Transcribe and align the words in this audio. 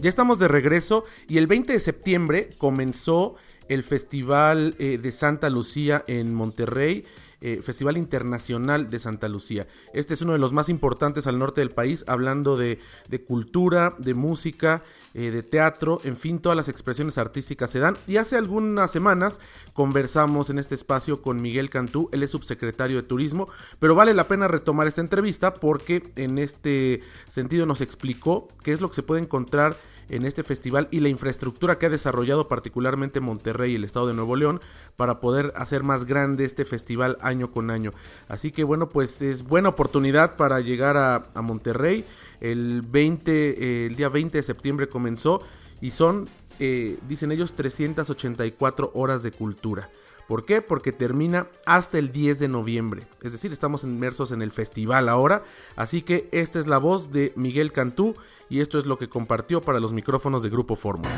Ya 0.00 0.08
estamos 0.08 0.38
de 0.38 0.48
regreso 0.48 1.04
y 1.28 1.36
el 1.36 1.46
20 1.46 1.74
de 1.74 1.80
septiembre 1.80 2.50
comenzó 2.56 3.34
el 3.68 3.82
Festival 3.82 4.74
eh, 4.78 4.96
de 4.96 5.12
Santa 5.12 5.50
Lucía 5.50 6.04
en 6.06 6.32
Monterrey. 6.32 7.04
Eh, 7.42 7.60
Festival 7.62 7.96
Internacional 7.96 8.90
de 8.90 8.98
Santa 8.98 9.26
Lucía. 9.26 9.66
Este 9.94 10.12
es 10.12 10.20
uno 10.20 10.34
de 10.34 10.38
los 10.38 10.52
más 10.52 10.68
importantes 10.68 11.26
al 11.26 11.38
norte 11.38 11.62
del 11.62 11.70
país, 11.70 12.04
hablando 12.06 12.58
de, 12.58 12.78
de 13.08 13.22
cultura, 13.22 13.94
de 13.98 14.12
música 14.12 14.82
eh, 15.14 15.30
de 15.30 15.42
teatro, 15.42 16.00
en 16.04 16.16
fin, 16.16 16.38
todas 16.38 16.56
las 16.56 16.68
expresiones 16.68 17.18
artísticas 17.18 17.70
se 17.70 17.78
dan. 17.80 17.98
Y 18.06 18.16
hace 18.16 18.36
algunas 18.36 18.90
semanas 18.90 19.40
conversamos 19.72 20.50
en 20.50 20.58
este 20.58 20.74
espacio 20.74 21.22
con 21.22 21.42
Miguel 21.42 21.70
Cantú, 21.70 22.08
él 22.12 22.22
es 22.22 22.30
subsecretario 22.30 22.96
de 22.96 23.02
Turismo, 23.02 23.48
pero 23.78 23.94
vale 23.94 24.14
la 24.14 24.28
pena 24.28 24.48
retomar 24.48 24.86
esta 24.86 25.00
entrevista 25.00 25.54
porque 25.54 26.12
en 26.16 26.38
este 26.38 27.02
sentido 27.28 27.66
nos 27.66 27.80
explicó 27.80 28.48
qué 28.62 28.72
es 28.72 28.80
lo 28.80 28.88
que 28.88 28.94
se 28.94 29.02
puede 29.02 29.22
encontrar 29.22 29.76
en 30.10 30.24
este 30.24 30.42
festival 30.42 30.88
y 30.90 31.00
la 31.00 31.08
infraestructura 31.08 31.78
que 31.78 31.86
ha 31.86 31.90
desarrollado 31.90 32.48
particularmente 32.48 33.20
Monterrey 33.20 33.72
y 33.72 33.76
el 33.76 33.84
estado 33.84 34.08
de 34.08 34.14
Nuevo 34.14 34.36
León 34.36 34.60
para 34.96 35.20
poder 35.20 35.52
hacer 35.56 35.82
más 35.82 36.04
grande 36.04 36.44
este 36.44 36.64
festival 36.64 37.16
año 37.20 37.50
con 37.50 37.70
año. 37.70 37.92
Así 38.28 38.50
que 38.50 38.64
bueno, 38.64 38.88
pues 38.90 39.22
es 39.22 39.44
buena 39.44 39.70
oportunidad 39.70 40.36
para 40.36 40.60
llegar 40.60 40.96
a, 40.96 41.24
Monterrey 41.40 42.04
el 42.40 42.82
20, 42.82 43.32
eh, 43.32 43.86
el 43.86 43.96
día 43.96 44.08
20 44.08 44.36
de 44.36 44.42
septiembre 44.42 44.88
comenzó 44.88 45.40
y 45.80 45.92
son, 45.92 46.28
eh, 46.58 46.98
dicen 47.08 47.32
ellos, 47.32 47.54
384 47.54 48.90
horas 48.94 49.22
de 49.22 49.32
cultura. 49.32 49.88
¿Por 50.30 50.44
qué? 50.44 50.62
Porque 50.62 50.92
termina 50.92 51.48
hasta 51.66 51.98
el 51.98 52.12
10 52.12 52.38
de 52.38 52.46
noviembre. 52.46 53.04
Es 53.20 53.32
decir, 53.32 53.52
estamos 53.52 53.82
inmersos 53.82 54.30
en 54.30 54.42
el 54.42 54.52
festival 54.52 55.08
ahora. 55.08 55.42
Así 55.74 56.02
que 56.02 56.28
esta 56.30 56.60
es 56.60 56.68
la 56.68 56.78
voz 56.78 57.10
de 57.10 57.32
Miguel 57.34 57.72
Cantú 57.72 58.14
y 58.50 58.60
esto 58.60 58.78
es 58.78 58.84
lo 58.84 58.98
que 58.98 59.08
compartió 59.08 59.62
para 59.62 59.78
los 59.78 59.92
micrófonos 59.92 60.42
de 60.42 60.50
Grupo 60.50 60.74
Fórmula. 60.74 61.10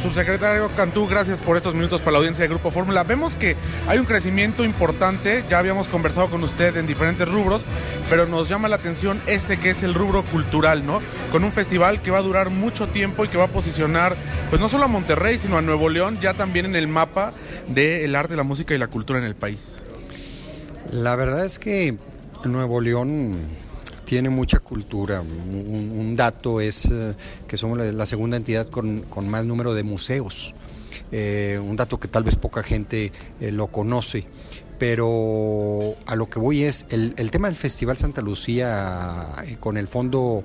Subsecretario 0.00 0.68
Cantú, 0.74 1.06
gracias 1.06 1.40
por 1.42 1.56
estos 1.56 1.74
minutos 1.74 2.00
para 2.00 2.12
la 2.12 2.18
audiencia 2.18 2.42
de 2.42 2.48
Grupo 2.48 2.70
Fórmula. 2.70 3.04
Vemos 3.04 3.36
que 3.36 3.56
hay 3.86 3.98
un 3.98 4.06
crecimiento 4.06 4.64
importante, 4.64 5.44
ya 5.50 5.58
habíamos 5.58 5.86
conversado 5.86 6.30
con 6.30 6.42
usted 6.42 6.76
en 6.78 6.86
diferentes 6.86 7.30
rubros, 7.30 7.64
pero 8.08 8.26
nos 8.26 8.48
llama 8.48 8.68
la 8.68 8.76
atención 8.76 9.20
este 9.26 9.58
que 9.58 9.70
es 9.70 9.82
el 9.82 9.92
rubro 9.94 10.24
cultural, 10.24 10.84
¿no? 10.86 11.00
Con 11.30 11.44
un 11.44 11.52
festival 11.52 12.00
que 12.00 12.10
va 12.10 12.18
a 12.18 12.22
durar 12.22 12.48
mucho 12.48 12.88
tiempo 12.88 13.24
y 13.24 13.28
que 13.28 13.36
va 13.36 13.44
a 13.44 13.48
posicionar, 13.48 14.16
pues 14.48 14.60
no 14.60 14.66
solo 14.66 14.84
a 14.84 14.88
Monterrey, 14.88 15.38
sino 15.38 15.58
a 15.58 15.62
Nuevo 15.62 15.90
León, 15.90 16.18
ya 16.20 16.32
también 16.32 16.64
en 16.64 16.74
el 16.74 16.88
mapa 16.88 17.34
del 17.68 18.16
arte, 18.16 18.34
la 18.34 18.44
música 18.44 18.74
y 18.74 18.78
la 18.78 18.88
cultura 18.88 19.18
en 19.18 19.26
el 19.26 19.36
país. 19.36 19.82
La 20.90 21.16
verdad 21.16 21.44
es 21.44 21.58
que 21.58 21.96
Nuevo 22.44 22.80
León 22.80 23.36
tiene 24.12 24.28
mucha 24.28 24.58
cultura. 24.58 25.22
Un, 25.22 26.14
dato 26.18 26.60
es 26.60 26.84
eh, 26.84 27.14
que 27.48 27.56
somos 27.56 27.78
la, 27.78 28.04
segunda 28.04 28.36
entidad 28.36 28.68
con, 28.68 29.06
más 29.26 29.46
número 29.46 29.72
de 29.72 29.84
museos. 29.84 30.54
Eh, 31.10 31.58
un 31.58 31.76
dato 31.76 31.98
que 31.98 32.08
tal 32.08 32.22
vez 32.22 32.36
poca 32.36 32.62
gente 32.62 33.10
eh, 33.40 33.50
lo 33.52 33.68
conoce. 33.68 34.26
Pero 34.82 35.94
a 36.06 36.16
lo 36.16 36.28
que 36.28 36.40
voy 36.40 36.64
es 36.64 36.86
el, 36.90 37.14
tema 37.30 37.46
del 37.46 37.56
Festival 37.56 37.98
Santa 37.98 38.20
Lucía 38.20 39.28
con 39.60 39.76
el 39.76 39.86
fondo 39.86 40.42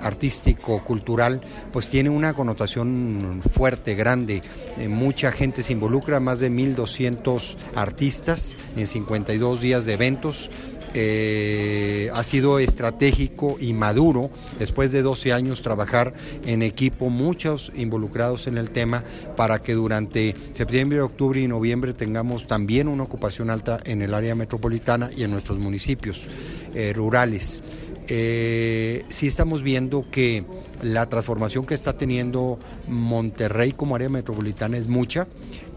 artístico, 0.00 0.82
cultural, 0.82 1.42
pues 1.74 1.90
tiene 1.90 2.08
una 2.08 2.32
connotación 2.32 3.42
fuerte, 3.50 3.94
grande. 3.96 4.42
mucha 4.88 5.30
gente 5.30 5.62
se 5.62 5.74
involucra, 5.74 6.20
más 6.20 6.40
de 6.40 6.50
1.200 6.50 7.58
artistas 7.74 8.56
en 8.78 8.86
52 8.86 9.60
días 9.60 9.84
de 9.84 9.92
eventos. 9.92 10.50
Eh, 10.94 12.10
ha 12.12 12.22
sido 12.22 12.58
estratégico 12.58 13.56
y 13.58 13.72
maduro 13.72 14.30
después 14.58 14.92
de 14.92 15.00
12 15.00 15.32
años 15.32 15.62
trabajar 15.62 16.12
en 16.44 16.62
equipo, 16.62 17.08
muchos 17.08 17.72
involucrados 17.74 18.46
en 18.46 18.58
el 18.58 18.70
tema, 18.70 19.02
para 19.34 19.62
que 19.62 19.72
durante 19.72 20.34
septiembre, 20.52 21.00
octubre 21.00 21.40
y 21.40 21.48
noviembre 21.48 21.94
tengamos 21.94 22.46
también 22.46 22.88
una 22.88 23.01
ocupación 23.02 23.50
alta 23.50 23.80
en 23.84 24.02
el 24.02 24.14
área 24.14 24.34
metropolitana 24.34 25.10
y 25.16 25.24
en 25.24 25.30
nuestros 25.30 25.58
municipios 25.58 26.28
eh, 26.74 26.92
rurales. 26.94 27.62
Eh, 28.08 29.04
sí 29.08 29.26
estamos 29.26 29.62
viendo 29.62 30.04
que 30.10 30.44
la 30.82 31.08
transformación 31.08 31.66
que 31.66 31.74
está 31.74 31.96
teniendo 31.96 32.58
Monterrey 32.88 33.72
como 33.72 33.94
área 33.94 34.08
metropolitana 34.08 34.76
es 34.76 34.88
mucha 34.88 35.26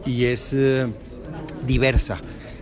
y 0.05 0.25
es 0.25 0.55
diversa 1.67 2.19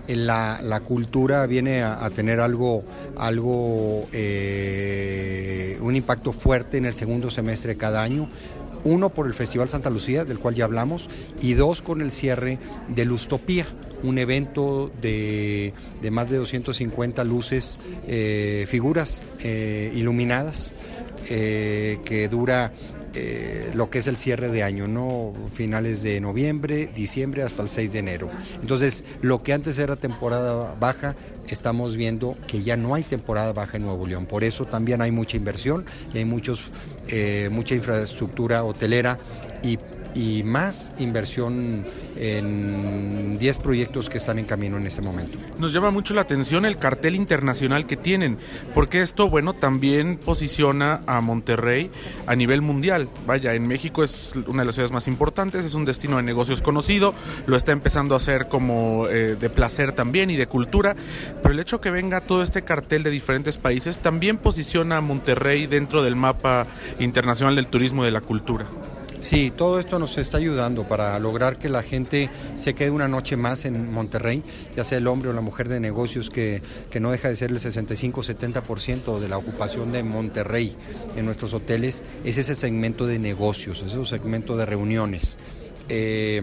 la, 0.08 0.82
cultura 0.86 1.46
viene 1.48 1.84
a, 1.84 2.10
tener 2.10 2.40
algo, 2.40 2.84
algo 3.18 4.08
eh, 4.12 5.78
un 5.82 5.96
impacto 5.96 6.34
fuerte 6.34 6.78
en 6.78 6.86
el 6.86 6.94
segundo 6.94 7.32
semestre 7.32 7.74
de 7.74 7.78
cada 7.78 8.02
año. 8.02 8.30
Uno 8.84 9.10
por 9.10 9.28
el 9.28 9.34
Festival 9.34 9.70
Santa 9.70 9.90
Lucía, 9.90 10.26
del 10.26 10.40
cual 10.40 10.56
ya 10.56 10.66
hablamos, 10.66 11.10
y 11.42 11.54
dos 11.54 11.82
con 11.82 12.02
el 12.02 12.12
cierre 12.12 12.60
de 12.90 13.06
Lustopía, 13.06 13.68
un 14.04 14.18
evento 14.18 14.92
de, 15.02 15.74
más 16.12 16.30
de 16.30 16.38
250 16.38 17.24
luces, 17.24 17.80
eh, 18.08 18.66
figuras 18.68 19.26
eh, 19.44 19.92
iluminadas, 19.96 20.74
que 21.24 22.28
dura 22.30 22.74
eh, 23.16 23.72
lo 23.74 23.90
que 23.90 24.00
es 24.00 24.08
el 24.08 24.18
cierre 24.18 24.50
de 24.50 24.64
año, 24.64 24.88
¿no? 24.88 25.34
Finales 25.54 26.02
de 26.02 26.20
noviembre, 26.20 26.90
diciembre 26.96 27.44
hasta 27.44 27.62
el 27.62 27.70
6 27.70 27.94
de 27.94 28.00
enero. 28.00 28.30
Entonces, 28.62 29.04
lo 29.22 29.44
que 29.44 29.54
antes 29.54 29.78
era 29.78 29.96
temporada 29.96 30.76
baja, 30.80 31.16
estamos 31.48 31.96
viendo 31.96 32.36
que 32.48 32.64
ya 32.64 32.76
no 32.76 32.96
hay 32.96 33.04
temporada 33.04 33.54
baja 33.54 33.78
en 33.78 33.84
Nuevo 33.84 34.08
León. 34.08 34.26
Por 34.26 34.44
eso 34.44 34.66
también 34.66 35.02
hay 35.02 35.12
mucha 35.12 35.38
inversión 35.38 35.86
y 36.14 36.18
hay 36.18 36.26
muchos, 36.26 36.66
eh, 37.08 37.50
mucha 37.52 37.76
infraestructura 37.76 38.64
hotelera 38.64 39.20
y 39.62 39.78
y 40.16 40.44
más 40.44 40.94
inversión 41.00 41.86
en 42.16 43.38
10 43.40 43.58
proyectos 43.60 44.10
que 44.10 44.18
están 44.18 44.40
en 44.40 44.46
camino 44.46 44.78
en 44.78 44.86
este 44.86 45.02
momento. 45.02 45.38
Nos 45.58 45.74
llama 45.74 45.92
mucho 45.92 46.14
la 46.14 46.22
atención 46.22 46.66
el 46.66 46.78
cartel 46.78 47.16
internacional 47.16 47.86
que 47.86 47.98
tienen, 47.98 48.38
porque 48.74 49.02
esto, 49.02 49.30
bueno, 49.30 49.54
también 49.54 50.18
posiciona 50.18 51.02
a 51.08 51.22
Monterrey 51.22 51.90
a 52.28 52.36
nivel 52.36 52.62
mundial. 52.62 53.10
Vaya, 53.26 53.54
en 53.54 53.68
México 53.68 54.04
es 54.04 54.34
una 54.48 54.62
de 54.62 54.66
las 54.68 54.76
ciudades 54.76 54.92
más 54.92 55.08
importantes, 55.08 55.66
es 55.66 55.74
un 55.74 55.86
destino 55.86 56.18
de 56.18 56.24
negocios 56.24 56.62
conocido, 56.62 57.14
lo 57.46 57.56
está 57.56 57.72
empezando 57.72 58.14
a 58.14 58.18
hacer 58.18 58.48
como 58.48 59.08
eh, 59.08 59.36
de 59.36 59.50
placer 59.50 59.92
también 59.92 60.30
y 60.30 60.36
de 60.36 60.48
cultura, 60.48 60.96
pero 61.42 61.54
el 61.54 61.60
hecho 61.60 61.82
que 61.82 61.92
venga 61.92 62.22
todo 62.22 62.44
este 62.44 62.64
cartel 62.64 63.04
de 63.04 63.10
diferentes 63.10 63.58
países 63.58 64.00
también 64.00 64.38
posiciona 64.38 64.98
a 64.98 65.02
Monterrey 65.02 65.68
dentro 65.68 66.04
del 66.04 66.16
mapa 66.16 66.68
internacional 67.00 67.56
del 67.56 67.68
turismo 67.68 68.04
y 68.04 68.06
de 68.06 68.12
la 68.12 68.22
cultura. 68.22 68.66
Sí, 69.24 69.54
todo 69.56 69.80
esto 69.80 70.00
nos 70.00 70.18
está 70.18 70.36
ayudando 70.36 70.84
para 70.84 71.18
lograr 71.18 71.58
que 71.58 71.70
la 71.70 71.82
gente 71.82 72.30
se 72.58 72.74
quede 72.74 72.90
una 72.90 73.08
noche 73.08 73.38
más 73.38 73.64
en 73.64 73.90
Monterrey, 73.90 74.44
ya 74.76 74.84
sea 74.84 74.98
el 74.98 75.08
hombre 75.08 75.30
o 75.30 75.34
la 75.34 75.40
mujer 75.40 75.70
de 75.70 75.80
negocios, 75.80 76.30
que, 76.30 76.62
no 77.00 77.10
deja 77.10 77.30
de 77.30 77.38
ser 77.38 77.50
el 77.50 77.58
65-70% 77.58 79.20
de 79.20 79.30
la 79.30 79.38
ocupación 79.38 79.94
de 79.94 80.04
Monterrey 80.04 80.76
en 81.16 81.24
nuestros 81.24 81.54
hoteles, 81.54 82.04
es 82.26 82.38
ese 82.38 82.54
segmento 82.54 83.08
de 83.08 83.18
negocios, 83.18 83.82
es 83.82 83.94
ese 83.94 84.06
segmento 84.06 84.58
de 84.58 84.66
reuniones. 84.66 85.38
Eh, 85.88 86.42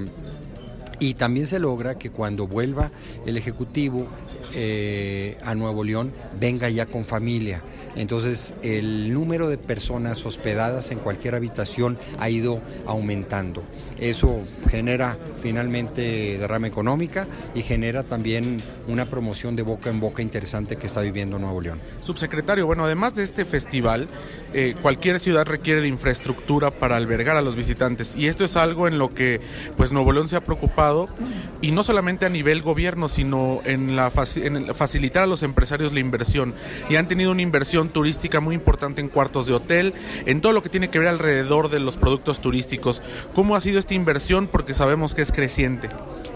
y 1.00 1.14
también 1.14 1.47
se 1.47 1.58
logra 1.58 1.98
que 1.98 2.08
cuando 2.08 2.47
vuelva 2.47 2.91
el 3.26 3.36
Ejecutivo 3.36 4.06
eh, 4.54 5.36
a 5.44 5.54
Nuevo 5.54 5.84
León 5.84 6.12
venga 6.41 6.70
ya 6.70 6.86
con 6.86 7.04
familia 7.04 7.62
entonces 7.97 8.55
el 8.62 9.12
número 9.12 9.49
de 9.49 9.59
personas 9.59 10.25
hospedadas 10.25 10.91
en 10.91 10.99
cualquier 10.99 11.34
habitación 11.34 11.99
ha 12.19 12.31
ido 12.31 12.61
aumentando. 12.87 13.62
Eso 14.00 14.41
genera 14.71 15.16
finalmente 15.43 16.38
derrama 16.38 16.66
económica 16.66 17.27
y 17.55 17.62
genera 17.62 18.03
también 18.03 18.62
una 18.88 19.06
promoción 19.06 19.56
de 19.56 19.62
boca 19.62 19.91
en 19.91 20.00
boca 20.00 20.22
interesante 20.22 20.77
que 20.77 20.86
está 20.86 21.01
viviendo 21.01 21.39
Nuevo 21.39 21.60
León. 21.60 21.80
Subsecretario, 22.01 22.66
bueno, 22.66 22.84
además 22.84 23.15
de 23.15 23.22
este 23.22 23.45
festival, 23.45 24.09
eh, 24.54 24.74
cualquier 24.80 25.21
ciudad 25.21 25.47
requiere 25.47 25.80
de 25.80 25.89
infraestructura 25.89 26.71
para 26.71 26.97
albergar 26.97 27.36
a 27.36 27.42
los 27.42 27.57
visitantes 27.57 28.15
y 28.16 28.27
esto 28.27 28.45
es 28.45 28.57
algo 28.57 28.89
en 28.89 28.98
lo 28.98 29.15
que 29.15 29.41
pues 29.77 29.92
Nuevo 29.92 30.13
León 30.13 30.28
se 30.28 30.36
ha 30.36 30.45
preocupado 30.45 31.09
y 31.60 31.72
no 31.72 31.83
solamente 31.83 32.27
a 32.27 32.28
nivel 32.28 32.63
gobierno, 32.63 33.09
sino 33.09 33.60
en, 33.65 33.97
la 33.97 34.10
en 34.36 34.74
facilitar 34.74 35.24
a 35.24 35.27
los 35.27 35.42
empresarios 35.42 35.92
la 35.92 36.01
inversión 36.01 36.54
y 36.89 36.97
han 36.97 37.09
tenido 37.09 37.30
una 37.30 37.42
inversión 37.42 37.91
turística 37.91 38.41
muy 38.41 38.54
importante 38.54 39.01
en 39.01 39.09
cuartos 39.09 39.47
de 39.47 39.54
hotel, 39.54 39.95
en 40.27 40.41
todo 40.41 40.53
lo 40.53 40.63
que 40.63 40.69
tiene 40.69 40.91
que 40.91 40.98
ver 40.98 41.09
alrededor 41.09 41.71
de 41.71 41.80
los 41.80 41.97
productos 41.97 42.41
turísticos. 42.41 43.03
¿Cómo 43.34 43.57
ha 43.57 43.60
sido 43.60 43.78
inversión? 43.95 44.47
Porque 44.47 44.75
sabemos 44.75 45.15
que 45.15 45.22
es 45.22 45.33
creciente. 45.33 45.89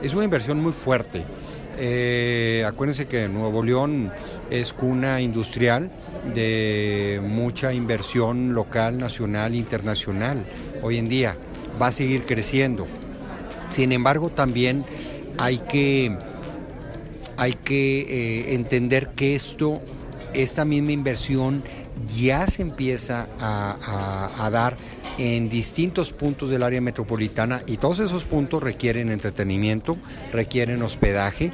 Es 0.02 0.14
una 0.14 0.24
inversión 0.24 0.62
muy 0.62 0.72
fuerte. 0.72 1.24
Eh, 1.78 2.64
acuérdense 2.66 3.06
que 3.06 3.28
Nuevo 3.28 3.62
León 3.62 4.12
es 4.50 4.72
cuna 4.72 5.20
industrial 5.20 5.90
de 6.34 7.20
mucha 7.22 7.72
inversión 7.72 8.54
local, 8.54 8.98
nacional, 8.98 9.54
internacional. 9.54 10.46
Hoy 10.82 10.98
en 10.98 11.08
día 11.08 11.36
va 11.80 11.88
a 11.88 11.92
seguir 11.92 12.24
creciendo. 12.26 12.86
Sin 13.70 13.92
embargo, 13.92 14.30
también 14.30 14.84
hay 15.38 15.58
que, 15.58 16.16
hay 17.36 17.54
que 17.54 18.00
eh, 18.00 18.54
entender 18.54 19.08
que 19.10 19.34
esto 19.34 19.80
esta 20.34 20.64
misma 20.64 20.92
inversión 20.92 21.62
ya 22.16 22.46
se 22.46 22.62
empieza 22.62 23.28
a, 23.40 24.50
dar 24.50 24.76
en 25.18 25.48
distintos 25.48 26.12
puntos 26.12 26.50
del 26.50 26.62
área 26.62 26.80
metropolitana 26.80 27.62
y 27.66 27.76
todos 27.76 28.00
esos 28.00 28.24
puntos 28.24 28.62
requieren 28.62 29.10
entretenimiento, 29.10 29.96
requieren 30.32 30.82
hospedaje 30.82 31.52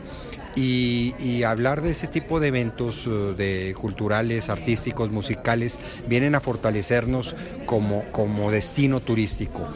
y, 0.57 1.43
hablar 1.45 1.81
de 1.81 1.91
ese 1.91 2.07
tipo 2.07 2.39
de 2.39 2.49
eventos 2.49 3.07
eh, 3.07 3.11
de 3.11 3.75
culturales, 3.75 4.51
artísticos, 4.51 5.11
musicales, 5.11 5.79
vienen 6.07 6.35
a 6.35 6.41
fortalecernos 6.41 7.35
como, 7.67 8.05
como 8.13 8.51
destino 8.51 9.01
turístico. 9.01 9.67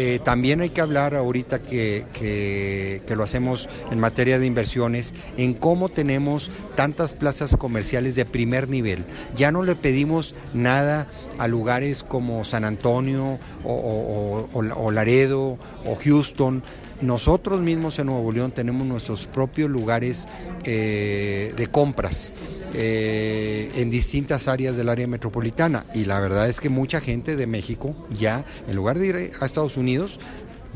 Eh, 0.00 0.20
también 0.22 0.60
hay 0.60 0.70
que 0.70 0.80
hablar 0.80 1.16
ahorita 1.16 1.58
que, 1.58 2.04
que, 2.12 3.16
lo 3.16 3.24
hacemos 3.24 3.68
en 3.90 3.98
materia 3.98 4.38
de 4.38 4.46
inversiones, 4.46 5.12
en 5.36 5.54
cómo 5.54 5.88
tenemos 5.88 6.52
tantas 6.76 7.14
plazas 7.14 7.56
comerciales 7.56 8.14
de 8.14 8.24
primer 8.24 8.68
nivel. 8.68 9.04
Ya 9.34 9.50
no 9.50 9.64
le 9.64 9.74
pedimos 9.74 10.36
nada 10.54 11.08
a 11.38 11.48
lugares 11.48 12.04
como 12.04 12.44
San 12.44 12.64
Antonio 12.64 13.40
o 13.64 14.90
Laredo 14.92 15.58
o 15.84 15.96
Houston, 15.96 16.62
nosotros 17.00 17.60
mismos 17.60 17.98
en 18.00 18.06
Nuevo 18.06 18.32
León 18.32 18.50
tenemos 18.50 18.84
nuestros 18.84 19.26
propios 19.26 19.70
lugares 19.70 20.26
eh, 20.64 21.54
de 21.56 21.66
compras 21.68 22.32
eh, 22.74 23.70
en 23.76 23.90
distintas 23.90 24.48
áreas 24.48 24.76
del 24.76 24.88
área 24.88 25.06
metropolitana 25.06 25.84
y 25.94 26.04
la 26.04 26.20
verdad 26.20 26.48
es 26.48 26.60
que 26.60 26.68
mucha 26.68 27.00
gente 27.00 27.36
de 27.36 27.46
México 27.46 27.94
ya, 28.10 28.44
en 28.68 28.76
lugar 28.76 28.98
de 28.98 29.06
ir 29.06 29.30
a 29.40 29.46
Estados 29.46 29.76
Unidos, 29.76 30.20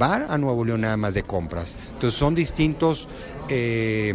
va 0.01 0.33
a 0.33 0.39
Nuevo 0.39 0.65
León 0.65 0.83
nada 0.83 0.97
más 0.97 1.15
de 1.15 1.23
compras. 1.23 1.77
Entonces 1.95 2.19
son 2.19 2.35
distintos 2.35 3.09
eh, 3.49 4.15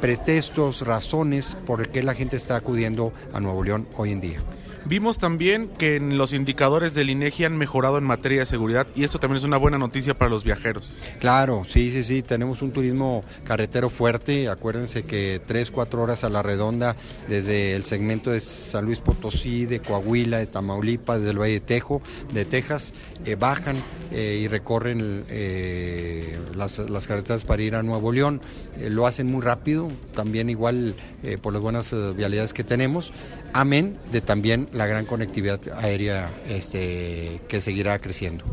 pretextos, 0.00 0.82
razones 0.82 1.56
por 1.66 1.88
qué 1.88 2.02
la 2.02 2.14
gente 2.14 2.36
está 2.36 2.56
acudiendo 2.56 3.12
a 3.32 3.40
Nuevo 3.40 3.64
León 3.64 3.86
hoy 3.96 4.12
en 4.12 4.20
día. 4.20 4.42
Vimos 4.86 5.16
también 5.16 5.68
que 5.68 5.98
los 5.98 6.34
indicadores 6.34 6.94
del 6.94 7.08
INEGI 7.08 7.44
han 7.44 7.56
mejorado 7.56 7.96
en 7.96 8.04
materia 8.04 8.40
de 8.40 8.46
seguridad 8.46 8.86
y 8.94 9.04
esto 9.04 9.18
también 9.18 9.38
es 9.38 9.44
una 9.44 9.56
buena 9.56 9.78
noticia 9.78 10.16
para 10.18 10.30
los 10.30 10.44
viajeros. 10.44 10.92
Claro, 11.20 11.62
sí, 11.66 11.90
sí, 11.90 12.02
sí, 12.02 12.20
tenemos 12.20 12.60
un 12.60 12.70
turismo 12.70 13.24
carretero 13.44 13.88
fuerte. 13.88 14.50
Acuérdense 14.50 15.04
que 15.04 15.40
tres, 15.46 15.70
cuatro 15.70 16.02
horas 16.02 16.22
a 16.24 16.28
la 16.28 16.42
redonda 16.42 16.96
desde 17.28 17.74
el 17.74 17.84
segmento 17.84 18.30
de 18.30 18.40
San 18.40 18.84
Luis 18.84 19.00
Potosí, 19.00 19.64
de 19.64 19.80
Coahuila, 19.80 20.36
de 20.36 20.46
Tamaulipas, 20.46 21.18
desde 21.18 21.30
el 21.30 21.40
Valle 21.40 21.54
de 21.54 21.60
Tejo, 21.60 22.02
de 22.34 22.44
Texas, 22.44 22.92
eh, 23.24 23.36
bajan 23.36 23.76
eh, 24.12 24.40
y 24.42 24.48
recorren 24.48 25.24
eh, 25.30 26.38
las, 26.54 26.78
las, 26.78 27.06
carreteras 27.06 27.44
para 27.44 27.62
ir 27.62 27.74
a 27.74 27.82
Nuevo 27.82 28.12
León. 28.12 28.42
lo 28.90 29.06
hacen 29.06 29.28
muy 29.28 29.40
rápido, 29.40 29.90
también 30.14 30.50
igual 30.50 30.94
por 31.40 31.54
las 31.54 31.62
buenas 31.62 31.94
vialidades 32.16 32.52
que 32.52 32.64
tenemos. 32.64 33.12
Amén 33.54 33.96
de 34.12 34.20
también 34.20 34.68
la 34.74 34.86
gran 34.86 35.06
conectividad 35.06 35.60
aérea 35.76 36.28
este, 36.48 37.40
que 37.48 37.60
seguirá 37.60 37.98
creciendo. 37.98 38.44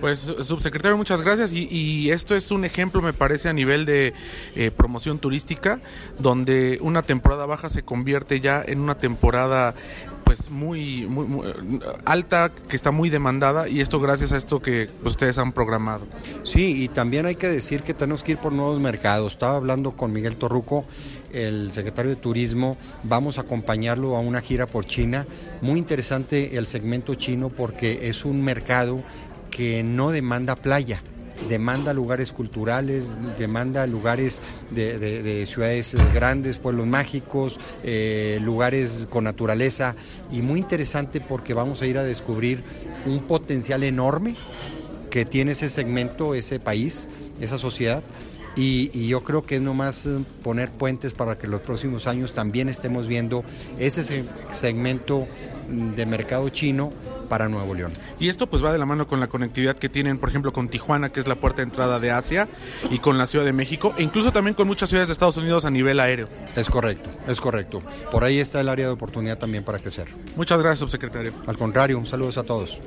Pues 0.00 0.20
subsecretario, 0.20 0.96
muchas 0.96 1.20
gracias. 1.20 1.52
Y, 1.52 2.10
esto 2.10 2.34
es 2.34 2.50
un 2.50 2.64
ejemplo, 2.64 3.02
me 3.02 3.12
parece, 3.12 3.48
a 3.48 3.52
nivel 3.52 3.84
de 3.84 4.14
eh, 4.56 4.70
promoción 4.70 5.18
turística, 5.18 5.80
donde 6.18 6.78
una 6.80 7.02
temporada 7.02 7.46
baja 7.46 7.68
se 7.68 7.82
convierte 7.82 8.40
ya 8.40 8.62
en 8.66 8.80
una 8.80 8.96
temporada 8.96 9.74
pues 10.24 10.48
muy, 10.48 11.06
muy, 11.06 11.48
alta, 12.04 12.52
que 12.68 12.76
está 12.76 12.92
muy 12.92 13.10
demandada 13.10 13.68
y 13.68 13.80
esto 13.80 13.98
gracias 13.98 14.30
a 14.30 14.36
esto 14.36 14.62
que 14.62 14.88
ustedes 15.04 15.38
han 15.38 15.52
programado. 15.52 16.06
Sí, 16.44 16.84
y 16.84 16.88
también 16.88 17.26
hay 17.26 17.34
que 17.34 17.48
decir 17.48 17.82
que 17.82 17.94
tenemos 17.94 18.22
que 18.22 18.32
ir 18.32 18.38
por 18.38 18.52
nuevos 18.52 18.80
mercados. 18.80 19.32
Estaba 19.32 19.56
hablando 19.56 19.92
con 19.92 20.12
Miguel 20.12 20.36
Torruco 20.36 20.84
el 21.32 21.72
secretario 21.72 22.10
de 22.10 22.16
Turismo, 22.16 22.76
vamos 23.02 23.38
a 23.38 23.42
acompañarlo 23.42 24.16
a 24.16 24.20
una 24.20 24.40
gira 24.40 24.66
por 24.66 24.84
China. 24.84 25.26
Muy 25.60 25.78
interesante 25.78 26.56
el 26.56 26.66
segmento 26.66 27.14
chino 27.14 27.48
porque 27.50 28.08
es 28.08 28.24
un 28.24 28.42
mercado 28.42 29.02
que 29.50 29.82
no 29.82 30.10
demanda 30.10 30.56
playa 30.56 31.02
demanda 31.48 31.92
lugares 31.92 32.32
culturales, 32.32 33.04
demanda 33.38 33.86
lugares 33.86 34.42
de, 34.70 35.44
ciudades 35.46 35.96
grandes, 36.12 36.58
pueblos 36.58 36.86
mágicos, 36.86 37.58
eh, 37.82 38.38
lugares 38.42 39.06
con 39.10 39.24
naturaleza. 39.24 39.94
Y 40.30 40.42
muy 40.42 40.60
interesante 40.60 41.20
porque 41.20 41.54
vamos 41.54 41.82
a 41.82 41.86
ir 41.86 41.98
a 41.98 42.04
descubrir 42.04 42.62
un 43.06 43.20
potencial 43.20 43.82
enorme 43.82 44.36
que 45.10 45.24
tiene 45.24 45.52
ese 45.52 45.68
segmento, 45.68 46.34
ese 46.34 46.60
país, 46.60 47.08
esa 47.40 47.58
sociedad. 47.58 48.02
Y, 48.56 49.06
yo 49.06 49.22
creo 49.22 49.44
que 49.44 49.56
es 49.56 49.62
nomás 49.62 50.06
eh, 50.06 50.18
poner 50.42 50.70
puentes 50.70 51.14
para 51.14 51.38
que 51.38 51.46
los 51.46 51.60
próximos 51.60 52.06
años 52.06 52.32
también 52.32 52.68
estemos 52.68 53.06
viendo 53.06 53.44
ese 53.78 54.24
segmento 54.52 55.26
de 55.96 56.04
mercado 56.04 56.48
chino 56.48 56.92
para 57.30 57.48
Nuevo 57.48 57.74
León. 57.74 57.92
Y 58.18 58.28
esto 58.28 58.48
pues 58.48 58.62
va 58.62 58.72
de 58.72 58.78
la 58.78 58.84
mano 58.84 59.06
con 59.06 59.20
la 59.20 59.28
conectividad 59.28 59.76
que 59.76 59.88
tienen, 59.88 60.18
por 60.18 60.28
ejemplo, 60.28 60.52
con 60.52 60.68
Tijuana, 60.68 61.10
que 61.10 61.20
es 61.20 61.28
la 61.28 61.36
puerta 61.36 61.58
de 61.58 61.68
entrada 61.68 62.00
de 62.00 62.10
Asia, 62.10 62.48
y 62.90 62.98
con 62.98 63.16
la 63.16 63.26
Ciudad 63.26 63.44
de 63.44 63.54
México, 63.54 63.94
e 63.96 64.02
incluso 64.02 64.32
también 64.32 64.54
con 64.54 64.66
muchas 64.66 64.90
ciudades 64.90 65.08
de 65.08 65.12
Estados 65.12 65.36
Unidos 65.38 65.64
a 65.64 65.70
nivel 65.70 66.00
aéreo. 66.00 66.28
Es 66.56 66.68
correcto, 66.68 67.08
es 67.26 67.40
correcto. 67.40 67.82
Por 68.10 68.24
ahí 68.24 68.38
está 68.38 68.60
el 68.60 68.68
área 68.68 68.86
de 68.86 68.92
oportunidad 68.92 69.38
también 69.38 69.64
para 69.64 69.78
crecer. 69.78 70.08
Muchas 70.36 70.58
gracias, 70.58 70.80
subsecretario. 70.80 71.32
Al 71.46 71.56
contrario, 71.56 72.04
saludos 72.04 72.36
a 72.36 72.42
todos. 72.42 72.80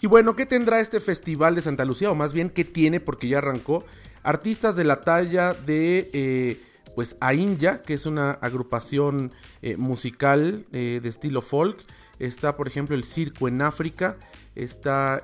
Y 0.00 0.06
bueno, 0.06 0.36
¿qué 0.36 0.46
tendrá 0.46 0.80
este 0.80 1.00
festival 1.00 1.54
de 1.54 1.62
Santa 1.62 1.84
Lucía? 1.84 2.10
O 2.10 2.14
más 2.14 2.34
bien, 2.34 2.50
¿qué 2.50 2.64
tiene? 2.64 3.00
Porque 3.00 3.28
ya 3.28 3.38
arrancó 3.38 3.84
artistas 4.22 4.76
de 4.76 4.84
la 4.84 5.00
talla 5.00 5.54
de 5.54 6.10
eh, 6.12 6.60
pues 6.94 7.16
Ainja, 7.20 7.82
que 7.82 7.94
es 7.94 8.06
una 8.06 8.32
agrupación 8.32 9.32
eh, 9.62 9.76
musical 9.76 10.66
eh, 10.72 11.00
de 11.02 11.08
estilo 11.08 11.40
folk. 11.40 11.78
Está, 12.22 12.56
por 12.56 12.68
ejemplo, 12.68 12.94
el 12.94 13.04
Circo 13.04 13.48
en 13.48 13.60
África. 13.62 14.16
Está, 14.54 15.22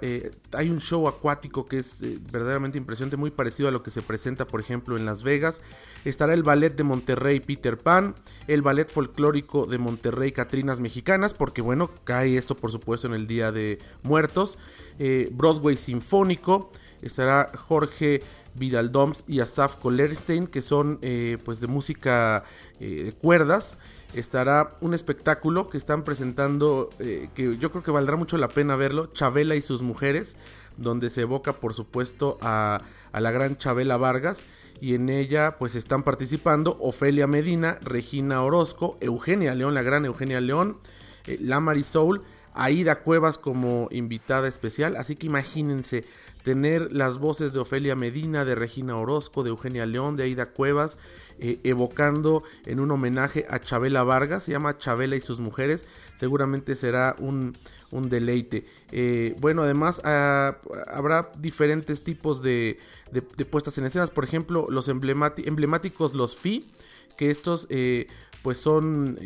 hay 0.52 0.70
un 0.70 0.80
show 0.80 1.06
acuático 1.06 1.66
que 1.66 1.78
es 1.78 2.00
verdaderamente 2.32 2.78
impresionante, 2.78 3.16
muy 3.16 3.30
parecido 3.30 3.68
a 3.68 3.70
lo 3.70 3.82
que 3.82 3.90
se 3.90 4.02
presenta, 4.02 4.46
por 4.46 4.60
ejemplo, 4.60 4.96
en 4.96 5.06
Las 5.06 5.22
Vegas. 5.22 5.60
Estará 6.04 6.34
el 6.34 6.42
ballet 6.42 6.74
de 6.74 6.82
Monterrey 6.82 7.38
Peter 7.40 7.78
Pan, 7.78 8.14
el 8.46 8.62
ballet 8.62 8.90
folclórico 8.90 9.66
de 9.66 9.78
Monterrey 9.78 10.32
Catrinas 10.32 10.80
Mexicanas, 10.80 11.34
porque 11.34 11.60
bueno, 11.60 11.90
cae 12.04 12.36
esto 12.36 12.56
por 12.56 12.72
supuesto 12.72 13.06
en 13.06 13.14
el 13.14 13.26
Día 13.26 13.52
de 13.52 13.78
Muertos. 14.02 14.58
Broadway 15.30 15.76
Sinfónico, 15.76 16.72
estará 17.02 17.52
Jorge 17.54 18.22
Vidal 18.54 18.92
Doms 18.92 19.24
y 19.26 19.40
Asaf 19.40 19.76
Kolerstein, 19.76 20.46
que 20.46 20.62
son 20.62 20.98
eh, 21.02 21.38
pues 21.44 21.60
de 21.60 21.66
música 21.66 22.44
eh, 22.80 23.04
de 23.04 23.12
cuerdas. 23.12 23.78
Estará 24.14 24.76
un 24.80 24.94
espectáculo 24.94 25.68
que 25.68 25.76
están 25.76 26.02
presentando, 26.02 26.88
eh, 26.98 27.28
que 27.34 27.58
yo 27.58 27.70
creo 27.70 27.82
que 27.82 27.90
valdrá 27.90 28.16
mucho 28.16 28.38
la 28.38 28.48
pena 28.48 28.74
verlo, 28.74 29.06
Chabela 29.12 29.54
y 29.54 29.60
sus 29.60 29.82
mujeres, 29.82 30.36
donde 30.78 31.10
se 31.10 31.22
evoca 31.22 31.54
por 31.54 31.74
supuesto 31.74 32.38
a, 32.40 32.82
la 33.12 33.30
gran 33.30 33.58
Chabela 33.58 33.96
Vargas 33.96 34.42
y 34.80 34.94
en 34.94 35.08
ella 35.08 35.56
pues 35.58 35.74
están 35.74 36.04
participando 36.04 36.78
Ofelia 36.80 37.26
Medina, 37.26 37.78
Regina 37.82 38.42
Orozco, 38.42 38.96
Eugenia 39.00 39.54
León, 39.54 39.74
la 39.74 39.82
gran 39.82 40.04
Eugenia 40.04 40.40
León, 40.40 40.78
La 41.26 41.60
Marisol, 41.60 42.22
Aida 42.54 43.02
Cuevas 43.02 43.38
como 43.38 43.88
invitada 43.90 44.48
especial, 44.48 44.96
así 44.96 45.16
que 45.16 45.26
imagínense 45.26 46.04
tener 46.42 46.92
las 46.92 47.18
voces 47.18 47.52
de 47.52 47.60
Ofelia 47.60 47.94
Medina, 47.94 48.44
de 48.44 48.54
Regina 48.54 48.96
Orozco, 48.96 49.42
de 49.42 49.50
Eugenia 49.50 49.84
León, 49.84 50.16
de 50.16 50.24
Aida 50.24 50.46
Cuevas, 50.46 50.96
eh, 51.40 51.60
evocando 51.62 52.42
en 52.66 52.80
un 52.80 52.90
homenaje 52.90 53.46
a 53.48 53.60
Chabela 53.60 54.02
Vargas, 54.02 54.44
se 54.44 54.50
llama 54.52 54.78
Chabela 54.78 55.14
y 55.14 55.20
sus 55.20 55.38
mujeres, 55.38 55.84
seguramente 56.16 56.74
será 56.74 57.14
un, 57.18 57.56
deleite. 57.92 58.66
Eh, 58.90 59.36
bueno, 59.38 59.62
además 59.62 60.00
ah, 60.04 60.58
habrá 60.88 61.30
diferentes 61.38 62.02
tipos 62.02 62.42
de, 62.42 62.78
puestas 63.50 63.78
en 63.78 63.84
escenas, 63.84 64.10
por 64.10 64.24
ejemplo, 64.24 64.66
los 64.68 64.88
emblemáticos, 64.88 66.14
los 66.14 66.36
FI, 66.36 66.66
que 67.16 67.30
estos 67.30 67.66
eh, 67.70 68.08
pues 68.42 68.58
son 68.58 69.18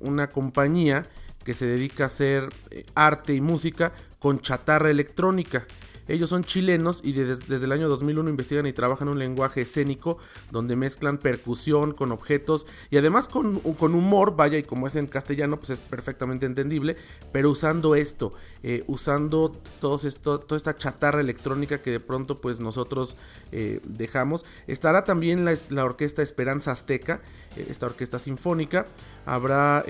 una 0.00 0.30
compañía 0.30 1.06
que 1.44 1.54
se 1.54 1.66
dedica 1.66 2.04
a 2.04 2.06
hacer 2.08 2.48
arte 2.94 3.34
y 3.34 3.40
música 3.40 3.92
con 4.18 4.40
chatarra 4.40 4.90
electrónica. 4.90 5.66
Ellos 6.06 6.30
son 6.30 6.44
chilenos 6.44 7.00
y 7.02 7.12
desde, 7.12 7.64
el 7.64 7.72
año 7.72 7.88
2001 7.88 8.28
investigan 8.28 8.66
y 8.66 8.72
trabajan 8.72 9.08
un 9.08 9.18
lenguaje 9.18 9.62
escénico 9.62 10.18
donde 10.50 10.76
mezclan 10.76 11.18
percusión 11.18 11.92
con 11.92 12.12
objetos 12.12 12.66
y 12.90 12.98
además 12.98 13.26
con, 13.28 13.58
con 13.60 13.94
humor, 13.94 14.36
vaya, 14.36 14.58
y 14.58 14.62
como 14.62 14.86
es 14.86 14.96
en 14.96 15.06
castellano, 15.06 15.56
pues 15.56 15.70
es 15.70 15.80
perfectamente 15.80 16.46
entendible, 16.46 16.96
pero 17.32 17.50
usando 17.50 17.94
esto, 17.94 18.32
eh, 18.62 18.84
usando 18.86 19.52
todo 19.80 20.00
esto, 20.06 20.40
toda 20.40 20.56
esta 20.56 20.76
chatarra 20.76 21.20
electrónica 21.20 21.78
que 21.78 21.90
de 21.90 22.00
pronto 22.00 22.36
pues 22.36 22.60
nosotros 22.60 23.16
eh, 23.52 23.80
dejamos. 23.84 24.44
Estará 24.66 25.04
también 25.04 25.44
la, 25.44 25.84
orquesta 25.84 26.22
Esperanza 26.22 26.72
Azteca, 26.72 27.20
eh, 27.56 27.66
esta 27.70 27.86
orquesta 27.86 28.18
sinfónica. 28.18 28.86
Habrá 29.26 29.84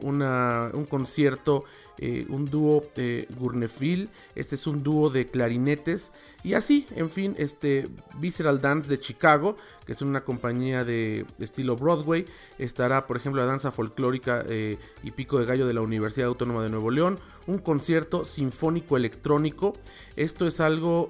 una, 0.00 0.70
un 0.72 0.86
concierto 0.86 1.64
eh, 2.02 2.24
un 2.30 2.46
dúo 2.46 2.82
eh, 2.96 3.26
Gurnefil, 3.38 4.08
este 4.34 4.54
es 4.54 4.66
un 4.66 4.82
dúo 4.82 5.10
de 5.10 5.26
clarinetes 5.26 6.12
y 6.42 6.54
así, 6.54 6.86
en 6.96 7.10
fin, 7.10 7.34
este 7.36 7.88
Visceral 8.18 8.62
Dance 8.62 8.88
de 8.88 8.98
Chicago, 8.98 9.58
que 9.84 9.92
es 9.92 10.00
una 10.00 10.22
compañía 10.22 10.82
de, 10.82 11.26
estilo 11.40 11.76
Broadway, 11.76 12.24
estará 12.56 13.06
por 13.06 13.18
ejemplo 13.18 13.42
la 13.42 13.46
danza 13.46 13.70
folclórica 13.70 14.42
eh, 14.48 14.78
y 15.02 15.10
pico 15.10 15.38
de 15.38 15.44
gallo 15.44 15.66
de 15.66 15.74
la 15.74 15.82
Universidad 15.82 16.28
Autónoma 16.28 16.62
de 16.62 16.70
Nuevo 16.70 16.90
León, 16.90 17.18
un 17.46 17.58
concierto 17.58 18.24
sinfónico 18.24 18.96
electrónico, 18.96 19.74
esto 20.16 20.46
es 20.46 20.60
algo 20.60 21.08